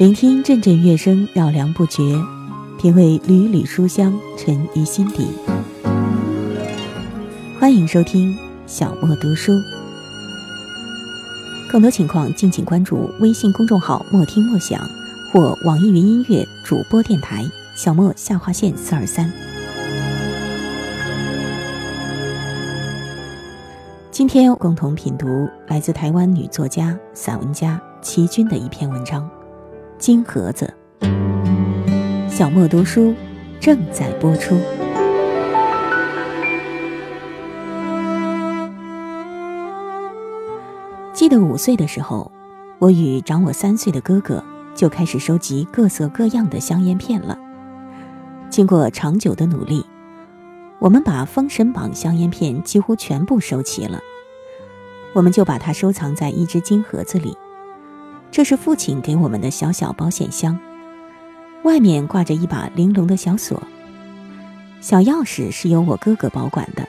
[0.00, 2.18] 聆听阵阵乐声，绕梁不绝；
[2.78, 5.28] 品味缕缕书香，沉于心底。
[7.58, 8.34] 欢迎收听
[8.66, 9.52] 小莫读书，
[11.70, 14.80] 更多情况敬请关注微信公众号“莫听莫想”
[15.30, 17.44] 或网易云音乐主播电台
[17.76, 19.30] “小莫下划线四二三”。
[24.10, 29.30] 今天共同品读来自台湾女作家、散文家齐君的一篇文章。
[30.00, 30.72] 金盒子，
[32.26, 33.14] 小莫读书
[33.60, 34.58] 正在播出。
[41.12, 42.32] 记得五岁的时候，
[42.78, 44.42] 我与长我三岁的哥哥
[44.74, 47.38] 就开始收集各色各样的香烟片了。
[48.48, 49.84] 经过长久的努力，
[50.78, 54.00] 我们把《封神榜》香烟片几乎全部收齐了。
[55.12, 57.36] 我们就把它收藏在一只金盒子里。
[58.32, 60.56] 这是父亲给我们的小小保险箱，
[61.64, 63.60] 外面挂着一把玲珑的小锁，
[64.80, 66.86] 小钥匙是由我哥哥保管的。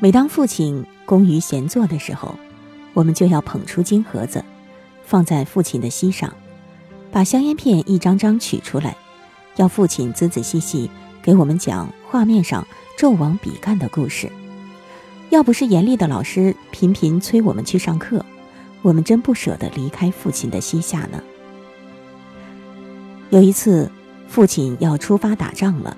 [0.00, 2.34] 每当父亲工于闲坐的时候，
[2.94, 4.42] 我们就要捧出金盒子，
[5.04, 6.32] 放在父亲的膝上，
[7.10, 8.96] 把香烟片一张张取出来，
[9.56, 10.90] 要父亲仔仔细细
[11.22, 12.66] 给我们讲画面上
[12.98, 14.32] 纣王比干的故事。
[15.28, 18.24] 要不是严厉的老师频频催我们去上课。
[18.82, 21.22] 我们真不舍得离开父亲的膝下呢。
[23.30, 23.90] 有一次，
[24.28, 25.96] 父亲要出发打仗了，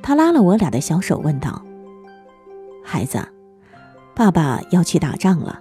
[0.00, 1.62] 他拉了我俩的小手，问道
[2.82, 3.20] ：“孩子，
[4.14, 5.60] 爸爸要去打仗了，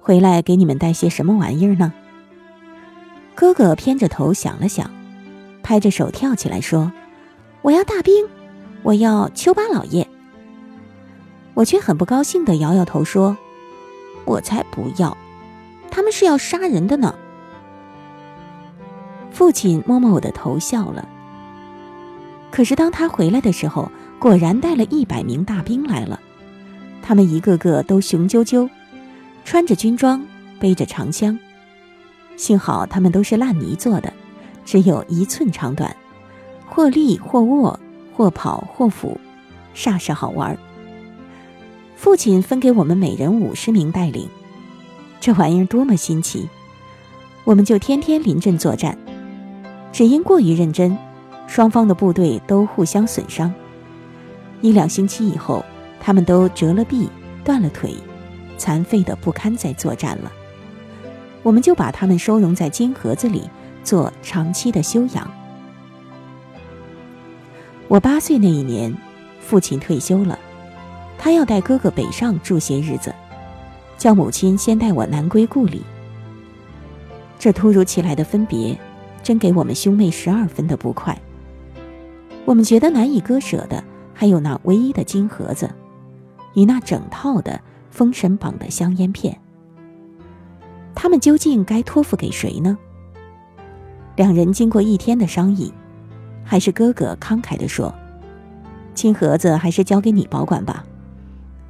[0.00, 1.92] 回来给你们带些什么玩意儿呢？”
[3.34, 4.90] 哥哥偏着头想了想，
[5.62, 6.92] 拍着手跳起来说
[7.62, 8.26] ：“我要大兵，
[8.82, 10.06] 我要丘巴老爷。”
[11.54, 13.36] 我却很不高兴地摇摇头说
[14.26, 15.16] ：“我才不要。”
[15.90, 17.14] 他们是要杀人的呢。
[19.30, 21.08] 父亲摸摸我的头，笑了。
[22.50, 26.18] 可是当他回来的时候，果然带了一百名大兵来了。
[27.02, 28.68] 他们一个个都雄赳赳，
[29.44, 30.24] 穿着军装，
[30.58, 31.38] 背着长枪。
[32.36, 34.12] 幸好他们都是烂泥做的，
[34.64, 35.94] 只有一寸长短，
[36.66, 37.78] 或立或卧，
[38.16, 39.18] 或跑或俯，
[39.74, 40.56] 煞是好玩。
[41.96, 44.28] 父亲分给我们每人五十名带领。
[45.20, 46.48] 这玩意儿多么新奇，
[47.44, 48.96] 我们就天天临阵作战。
[49.92, 50.96] 只因过于认真，
[51.46, 53.52] 双方的部队都互相损伤。
[54.60, 55.64] 一两星期以后，
[56.00, 57.08] 他们都折了臂、
[57.44, 57.94] 断了腿，
[58.56, 60.30] 残废的不堪再作战了。
[61.42, 63.48] 我们就把他们收容在金盒子里，
[63.82, 65.30] 做长期的休养。
[67.88, 68.94] 我八岁那一年，
[69.40, 70.38] 父亲退休了，
[71.16, 73.14] 他要带哥哥北上住些日子。
[73.98, 75.82] 叫母亲先带我南归故里。
[77.36, 78.78] 这突如其来的分别，
[79.22, 81.20] 真给我们兄妹十二分的不快。
[82.44, 83.82] 我们觉得难以割舍的，
[84.14, 85.68] 还有那唯一的金盒子，
[86.54, 87.52] 与那整套的
[87.90, 89.36] 《封神榜》的香烟片。
[90.94, 92.78] 他们究竟该托付给谁呢？
[94.14, 95.72] 两人经过一天的商议，
[96.44, 97.92] 还是哥哥慷慨地说
[98.94, 100.84] ：“金盒子还是交给你保管吧。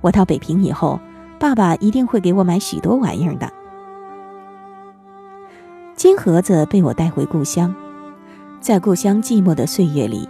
[0.02, 1.00] 我到北平以后。”
[1.38, 3.50] 爸爸一定会给我买许多玩意儿的。
[5.94, 7.75] 金盒子被我带回故乡，
[8.60, 10.28] 在故乡寂寞的岁月里，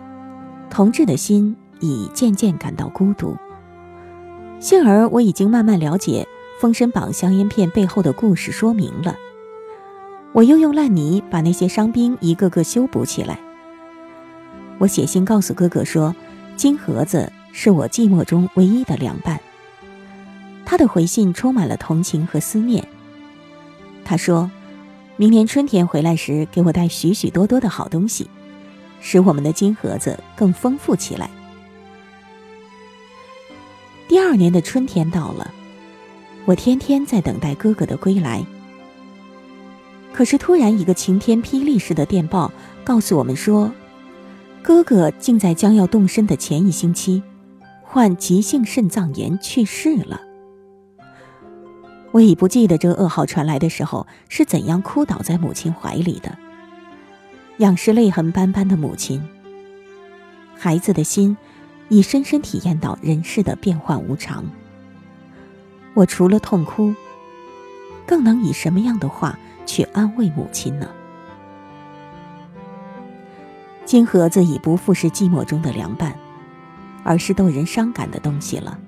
[0.70, 3.36] 同志的心已渐渐感到孤独。
[4.60, 6.26] 幸而我已经慢慢了解
[6.60, 9.14] 《封神榜》香烟片背后的故事说明了。
[10.32, 13.38] 我又用烂泥把那些伤兵一个个修补起来。
[14.78, 16.14] 我写信告诉哥哥说，
[16.54, 19.40] 金盒子是我寂寞中唯一的凉伴。
[20.70, 22.86] 他的回信充满了同情和思念。
[24.04, 24.50] 他说
[25.16, 28.28] ：“明年春天回来时，给我带许许多多的好东西，
[29.00, 31.30] 使我们的金盒子更丰富起来。”
[34.08, 35.50] 第二年的春天到了，
[36.44, 38.44] 我天天在等待哥哥的归来。
[40.12, 42.52] 可是突然，一个晴天霹雳似的电报
[42.84, 43.72] 告诉我们说，
[44.62, 47.22] 哥哥竟在将要动身的前一星期，
[47.82, 50.27] 患急性肾脏炎去世了。
[52.10, 56.36] 我已不记得这噩耗传来的时候是怎样哭倒在母亲怀里的，
[57.58, 59.22] 仰视泪痕斑斑的母亲。
[60.56, 61.36] 孩子的心
[61.88, 64.44] 已深深体验到人世的变幻无常。
[65.94, 66.94] 我除了痛哭，
[68.06, 70.88] 更能以什么样的话去安慰母亲呢？
[73.84, 76.14] 金盒子已不复是寂寞中的凉伴，
[77.04, 78.78] 而是逗人伤感的东西了。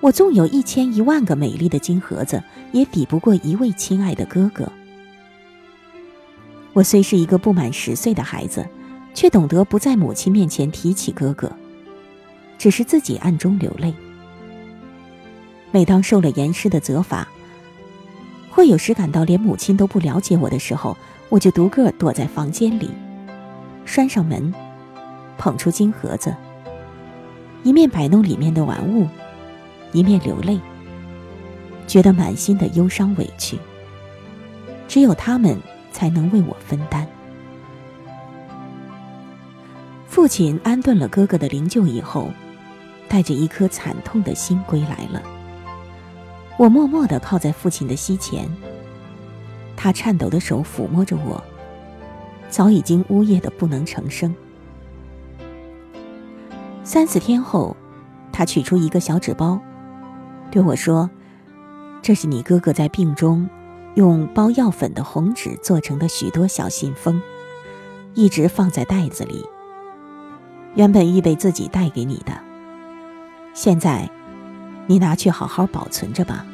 [0.00, 4.70] 我纵有一千一万个美丽的金盒子，也抵不过一位亲爱的哥哥。
[6.72, 8.66] 我虽是一个不满十岁的孩子，
[9.14, 11.50] 却懂得不在母亲面前提起哥哥，
[12.58, 13.94] 只是自己暗中流泪。
[15.72, 17.26] 每当受了严师的责罚，
[18.50, 20.96] 或有时感到连母亲都不了解我的时候，
[21.30, 22.90] 我就独个躲在房间里，
[23.86, 24.52] 拴上门，
[25.38, 26.36] 捧出金盒子，
[27.62, 29.08] 一面摆弄里面的玩物，
[29.96, 30.60] 一面流泪，
[31.86, 33.58] 觉得满心的忧伤委屈。
[34.86, 35.58] 只有他们
[35.90, 37.06] 才能为我分担。
[40.06, 42.30] 父亲安顿了哥哥的灵柩以后，
[43.08, 45.22] 带着一颗惨痛的心归来了。
[46.58, 48.46] 我默默地靠在父亲的膝前，
[49.78, 51.42] 他颤抖的手抚摸着我，
[52.50, 54.34] 早已经呜咽的不能成声。
[56.84, 57.74] 三四天后，
[58.30, 59.58] 他取出一个小纸包，
[60.50, 61.10] 对我说
[62.02, 63.48] ：“这是你哥哥在病中
[63.94, 67.20] 用包药粉的红纸做成的许多小信封，
[68.14, 69.44] 一直放在袋子里。
[70.74, 72.32] 原本预备自己带给你的，
[73.54, 74.08] 现在。”
[74.88, 76.46] 你拿去好好保存着吧。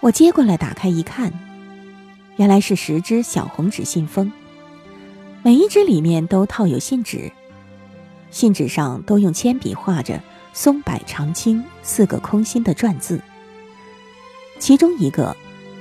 [0.00, 1.32] 我接过来打开一看，
[2.38, 4.32] 原来是十只小红纸信封，
[5.44, 7.30] 每一只里面都套有信纸，
[8.32, 10.20] 信纸上都用铅笔画着
[10.58, 13.22] “松柏长青”四个空心的篆字。
[14.58, 15.36] 其中一个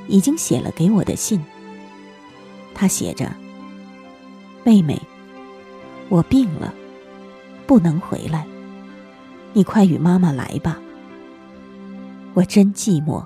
[0.08, 1.44] 已经写了给我的信，
[2.76, 3.36] 他写着
[4.64, 5.02] ：“妹妹，
[6.10, 6.72] 我病了，
[7.66, 8.46] 不能回来。”
[9.52, 10.80] 你快与妈妈来吧，
[12.36, 13.26] 我真寂寞，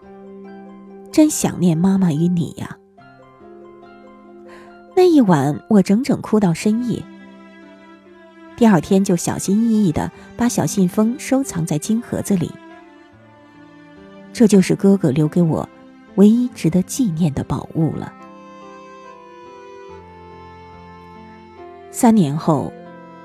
[1.12, 2.78] 真想念妈妈与你呀。
[4.96, 7.04] 那一晚我整整哭到深夜。
[8.62, 12.52] 第二天就小心翼翼的把小信封收藏在金盒子里。
[14.32, 15.68] 这就是哥哥留给我
[16.14, 18.14] 唯一值得纪念的宝物了。
[21.90, 22.72] 三年后，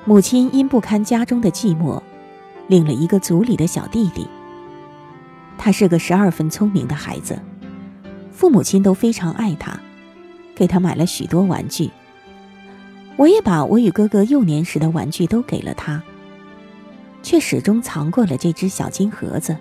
[0.07, 2.01] 母亲因不堪家中的寂寞。
[2.69, 4.27] 领了一个族里的小弟弟。
[5.59, 7.39] 他是个十二分聪明的孩子，
[8.33, 9.79] 父母亲都非常爱他，
[10.55, 11.91] 给他买了许多玩具。
[13.17, 16.03] 我也把我与哥哥幼年时的玩具都给了他，
[17.23, 19.57] 却始终藏过了这只小金盒子，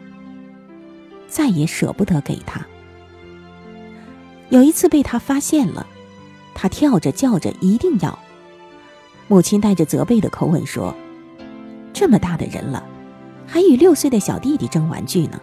[1.27, 2.65] 再也舍不得给他。
[4.49, 5.87] 有一次被他发现了，
[6.53, 8.17] 他跳着叫着一定要。
[9.27, 10.95] 母亲带着责备的口吻说
[11.93, 12.83] ：“这么大的人了。”
[13.47, 15.39] 还与六岁的小弟弟争玩具呢，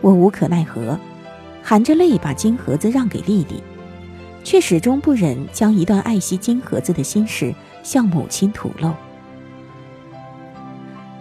[0.00, 0.98] 我无可奈何，
[1.62, 3.62] 含着泪把金盒子让给弟弟，
[4.46, 7.52] 却始终不忍将一段爱惜金盒子的心事
[7.82, 8.92] 向母亲吐露。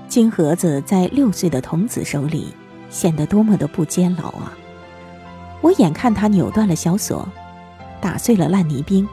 [0.07, 2.53] 金盒子在六岁的童子手里
[2.87, 4.55] 显得多么的不坚牢啊！
[5.59, 7.27] 我眼看他扭断了小锁，
[7.99, 9.09] 打碎了烂泥冰，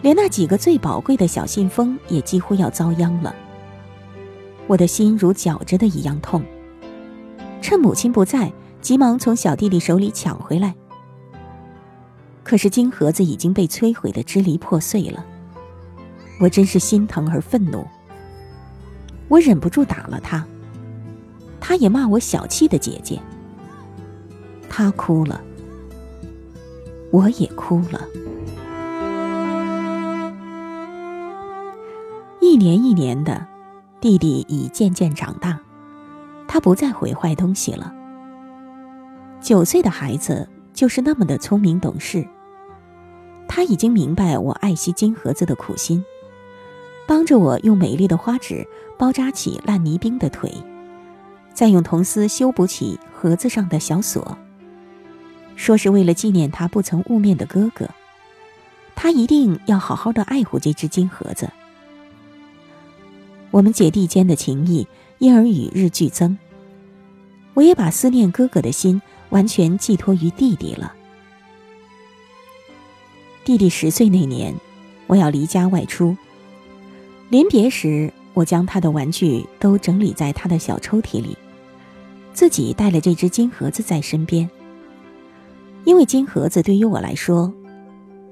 [0.00, 3.34] 连那几个最宝贵的小信封也几乎要遭殃了。
[4.66, 6.42] 我的心如绞着的一样痛。
[7.60, 10.74] 趁母亲不在，急忙从小弟弟手里抢回来。
[12.48, 15.22] 可是金盒子已经被摧毁的支离破碎了。
[16.40, 17.86] 我真是心疼而愤怒。
[19.28, 20.42] 我忍不住打了他。
[21.60, 23.20] 他也骂我小气的姐姐。
[24.66, 25.42] 他哭了，
[27.10, 28.00] 我也哭了。
[32.40, 33.46] 一年一年的。
[34.00, 35.58] 弟弟已渐渐长大，
[36.46, 37.92] 他不再毁坏东西了。
[39.40, 42.26] 九岁的孩子就是那么的聪明懂事。
[43.48, 46.04] 他已经明白我爱惜金盒子的苦心，
[47.06, 50.52] 帮着我用美丽的花纸包扎起烂泥冰的腿，
[51.52, 54.36] 再用铜丝修补起盒子上的小锁。
[55.56, 57.88] 说是为了纪念他不曾污蔑的哥哥，
[58.94, 61.50] 他一定要好好的爱护这只金盒子。
[63.50, 64.86] 我们姐弟间的情谊
[65.18, 66.38] 因而与日俱增。
[67.54, 70.94] 我也把思念哥哥的心完全寄托于弟弟了。
[73.48, 74.54] 弟弟十岁那年，
[75.06, 76.14] 我要离家外出。
[77.30, 81.34] 临别时，我将他的玩具都整理在他的小抽屉里，
[82.34, 84.46] 自己带了这只金盒子在身边。
[85.84, 87.50] 因为金盒子对于我来说，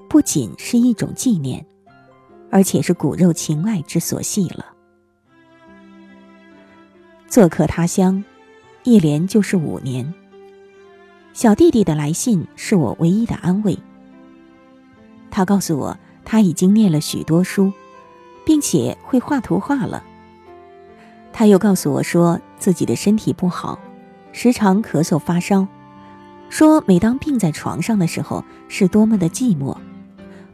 [0.07, 1.65] 不仅是一种纪念，
[2.51, 4.67] 而且是骨肉情爱之所系了。
[7.27, 8.23] 做客他乡，
[8.83, 10.13] 一连就是五年。
[11.33, 13.75] 小弟弟的来信是我唯一的安慰。
[15.37, 17.71] 他告诉我他已经念了许多书，
[18.43, 20.03] 并且会画图画了。
[21.31, 23.77] 他又告诉我说自己的身体不好，
[24.31, 25.67] 时常咳嗽发烧，
[26.49, 29.77] 说每当病在床上的时候，是多么的寂寞，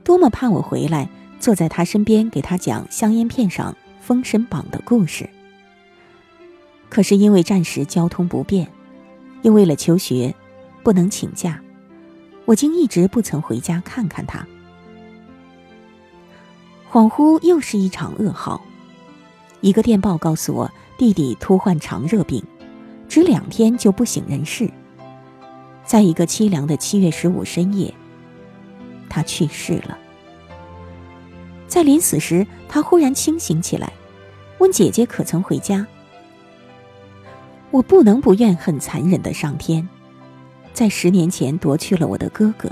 [0.04, 1.08] 多么怕我回来
[1.40, 3.72] 坐在他身边给他讲香烟片上
[4.02, 5.30] 《封神榜》的故事。
[6.90, 8.68] 可是因为暂时交通不便，
[9.44, 10.36] 又为了求学，
[10.84, 11.62] 不能请假，
[12.44, 14.46] 我竟一直不曾回家看看他。
[16.94, 18.62] 恍惚又是一场噩耗，
[19.62, 22.44] 一个电报告诉我弟弟突患肠热病，
[23.10, 24.70] 只两天就不省人事。
[25.84, 27.92] 在一个凄凉的七月十五深夜，
[29.10, 29.98] 他去世了。
[31.68, 33.92] 在临死时，他忽然清醒起来，
[34.60, 35.88] 问姐姐可曾回家。
[37.72, 39.90] 我不能不怨恨残忍的上天，
[40.74, 42.72] 在十年前夺去了我的哥哥，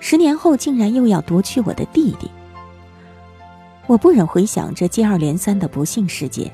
[0.00, 2.30] 十年后竟然又要夺去我的弟弟。
[3.86, 6.50] 我不忍回想这接二连三的不幸事件，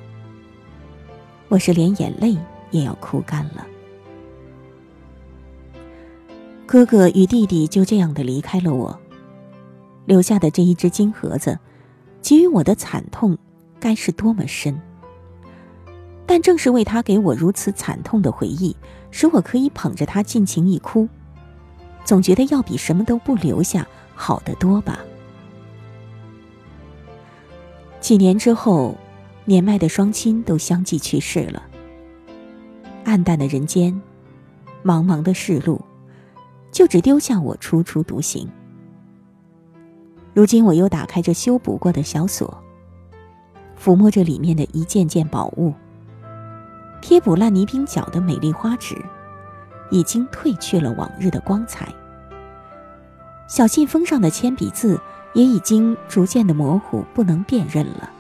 [1.48, 2.36] 我是连眼泪
[2.70, 3.66] 也要哭干了。
[6.66, 8.98] 哥哥与弟弟就这样的离开了我，
[10.04, 11.58] 留下的这一只金盒子，
[12.20, 13.38] 给予我的惨痛，
[13.80, 14.78] 该是多么深。
[16.26, 18.76] 但正是为他给我如此惨痛的回忆，
[19.10, 21.08] 使我可以捧着他尽情一哭，
[22.04, 24.98] 总觉得要比什么都不留下好得多吧。
[28.02, 28.96] 几年之后，
[29.44, 31.62] 年迈的双亲都相继去世了，
[33.04, 33.94] 暗淡的人间，
[34.84, 35.80] 茫茫的世路。
[36.72, 38.48] 就只丢下我楚楚独行。
[40.32, 42.58] 如今我又打开这修补过的小锁，
[43.78, 45.72] 抚摸着里面的一件件宝物。
[47.02, 48.96] 贴补烂泥冰角的美丽花纸，
[49.90, 51.86] 已经褪去了往日的光彩。
[53.46, 54.98] 小信封上的铅笔字
[55.34, 58.10] 也已经逐渐的模糊，不能辨认了。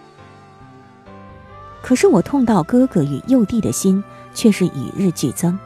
[1.82, 4.02] 可是我痛到哥哥与幼弟的心
[4.32, 5.58] 却是与日俱增。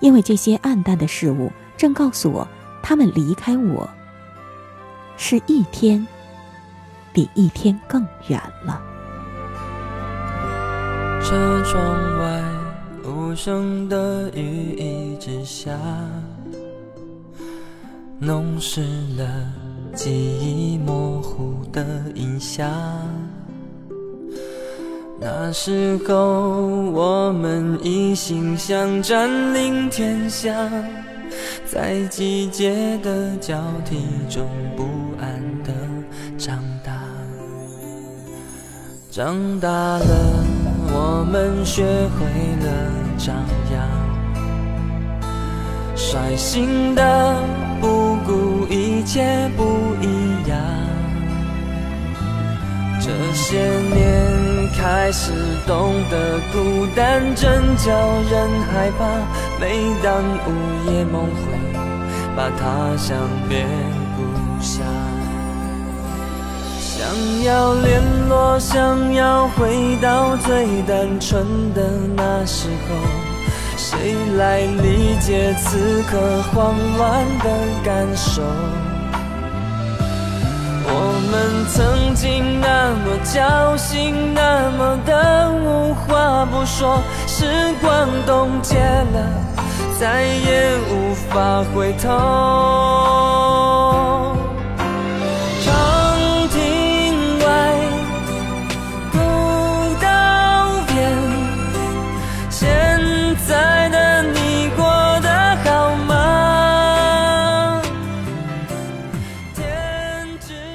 [0.00, 2.46] 因为这些暗淡的事物，正告诉我，
[2.82, 3.88] 他们离开我，
[5.16, 6.06] 是一天
[7.12, 8.80] 比一天更远了。
[11.20, 12.42] 车窗外
[13.04, 15.72] 无声的雨一直下，
[18.20, 18.82] 弄湿
[19.16, 19.52] 了
[19.94, 22.68] 记忆模糊的印象。
[25.20, 26.14] 那时候，
[26.92, 30.54] 我们一心想占领天下，
[31.66, 33.96] 在季节的交替
[34.30, 34.84] 中不
[35.20, 35.72] 安的
[36.38, 36.92] 长大。
[39.10, 40.44] 长大了，
[40.92, 42.24] 我们学会
[42.64, 42.68] 了
[43.18, 43.34] 张
[43.72, 43.82] 扬，
[45.96, 47.34] 率性的
[47.80, 49.62] 不顾一切不
[50.02, 50.58] 一样。
[53.00, 53.58] 这些
[53.94, 54.38] 年。
[54.80, 55.32] 开始
[55.66, 57.90] 懂得孤单真叫
[58.30, 59.00] 人害怕，
[59.58, 60.48] 每当午
[60.88, 61.40] 夜梦回，
[62.36, 63.16] 把他乡
[63.48, 63.66] 变
[64.14, 64.22] 故
[64.62, 64.86] 乡。
[66.78, 71.44] 想要联络，想要回到最单纯
[71.74, 72.94] 的那时候，
[73.78, 77.44] 谁来理解此刻慌乱的
[77.84, 78.42] 感受？
[80.90, 80.92] 我
[81.30, 87.46] 们曾经那么交心，那么的无话不说，时
[87.80, 89.30] 光冻结了，
[90.00, 93.27] 再也无法回头。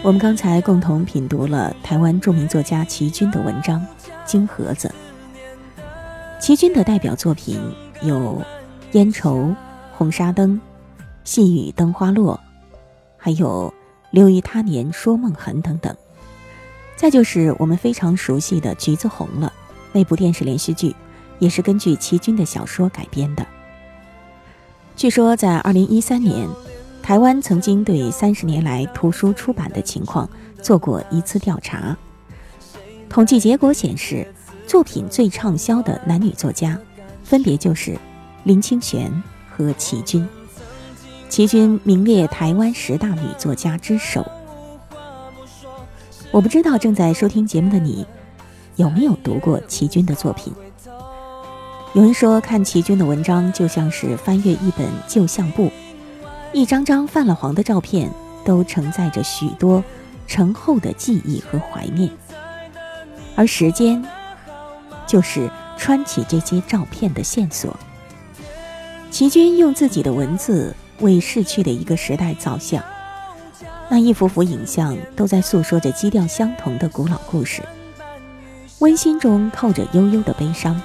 [0.04, 3.80] 我们刚才共同品读了台湾著名作家齐君的文章
[4.26, 4.94] 《金盒子》。
[6.42, 7.58] 齐君的代表作品
[8.02, 8.42] 有
[8.92, 9.38] 《烟愁》
[9.94, 10.52] 《红纱灯》
[11.24, 12.38] 《细雨灯花落》，
[13.16, 13.74] 还有
[14.12, 15.96] 《留于他年说梦痕》等等。
[16.98, 19.54] 再就是我们非常熟悉的《橘子红了》
[19.94, 20.94] 那部电视连续剧，
[21.40, 23.48] 也是根据齐君的小说改编的。
[24.98, 26.50] 据说在二零一三年。
[27.04, 30.28] 台湾曾经对三十年来图书出版的情况
[30.62, 31.96] 做过一次调查，
[33.10, 34.26] 统计结果显示，
[34.66, 36.80] 作品最畅销的男女作家，
[37.22, 38.00] 分别就是
[38.46, 39.12] 林清玄
[39.52, 40.26] 和齐君。
[41.28, 44.26] 齐君名列台湾十大女作家之首。
[46.32, 48.08] 我不知道正在收听节目的你，
[48.78, 50.54] 有没有读过齐君的作品？
[51.94, 55.70] 有人说，看齐君的文章就像是翻阅一本旧相簿。
[56.54, 58.12] 一张张泛了黄的照片，
[58.46, 59.84] 都承载着许多
[60.28, 62.10] 沉厚的记忆和怀念，
[63.36, 64.06] 而时间，
[65.08, 67.76] 就是穿起这些照片的线索。
[69.10, 72.84] 齐军用自己的文字为逝去的一个时代造像，
[73.90, 77.64] 那一幅幅影像都在诉说着基调相同的古老故事，
[78.78, 80.80] 温馨中透着悠悠的悲伤。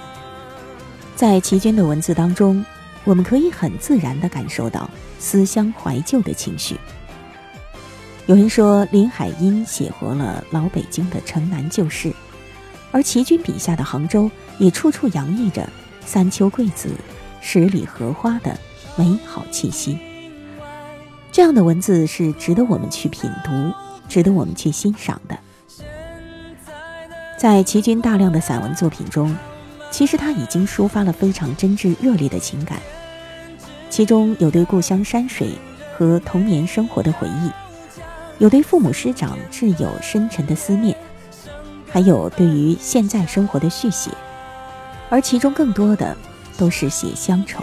[1.14, 2.64] 在齐军的文字当中，
[3.08, 6.76] 我们可以很自然地感受到思乡怀旧的情绪。
[8.26, 12.12] 有人说林海音写活了老北京的城南旧事，
[12.92, 15.66] 而齐军笔下的杭州也处处洋溢着
[16.04, 16.90] 三秋桂子。
[17.40, 18.58] 十里荷花的
[18.96, 19.96] 美好气息，
[21.32, 23.72] 这样的文字是值得我们去品读，
[24.06, 25.38] 值得我们去欣赏的。
[27.38, 29.34] 在齐军大量的散文作品中，
[29.90, 32.80] 其实他已经抒发了非常真挚热烈的情感，
[33.90, 35.50] 其中有对故乡山水
[35.96, 37.50] 和童年生活的回忆，
[38.38, 40.96] 有对父母师长挚友深沉的思念，
[41.90, 44.10] 还有对于现在生活的续写，
[45.08, 46.16] 而其中更多的。
[46.58, 47.62] 都是写乡愁。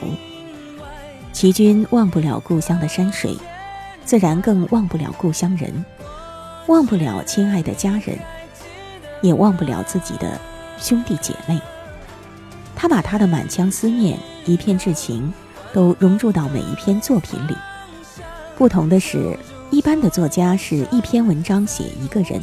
[1.34, 3.36] 齐军忘不了故乡的山水，
[4.06, 5.84] 自然更忘不了故乡人，
[6.68, 8.18] 忘不了亲爱的家人，
[9.22, 10.40] 也忘不了自己的
[10.78, 11.60] 兄弟姐妹。
[12.74, 15.34] 他把他的满腔思念、一片至情，
[15.74, 17.56] 都融入到每一篇作品里。
[18.58, 19.38] 不同的是，
[19.72, 22.42] 一般的作家是一篇文章写一个人，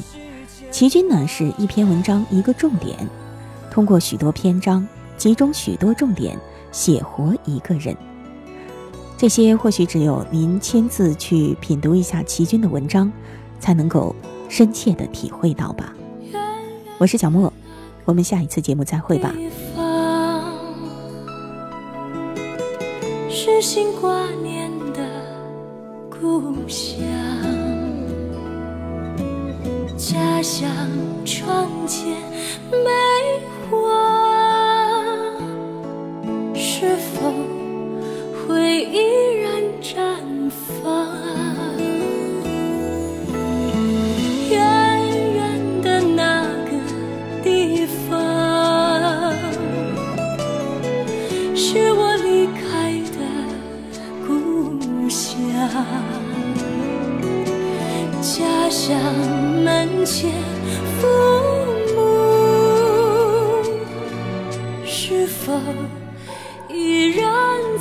[0.70, 2.96] 齐军呢是一篇文章一个重点，
[3.70, 4.86] 通过许多篇章。
[5.18, 6.36] 集中许多重点，
[6.72, 7.96] 写活一个人。
[9.16, 13.12] 这些或许只有您亲自去品读一下齐军的文章，
[13.60, 14.16] 才能够
[14.48, 15.92] 深切的体会到吧。
[16.98, 17.52] 我是小莫，
[18.04, 19.32] 我们下一次节目再会吧。
[23.44, 25.02] 是心挂念的
[26.08, 27.02] 故乡，
[29.96, 30.70] 家乡
[31.24, 32.12] 窗前
[32.70, 32.86] 梅
[33.68, 33.74] 花。
[36.54, 37.32] 是否
[38.46, 39.21] 回忆
[58.20, 58.96] 家乡
[59.64, 60.30] 门前
[61.00, 61.06] 父
[61.94, 62.00] 母，
[64.84, 65.52] 是否？
[66.68, 67.26] 依然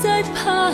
[0.03, 0.73] 在盼